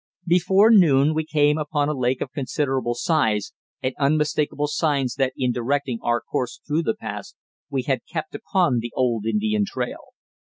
[0.25, 3.53] Before noon we came upon a lake of considerable size
[3.83, 7.35] and unmistakable signs that in directing our course through the pass
[7.69, 10.15] we had kept upon the old Indian trail.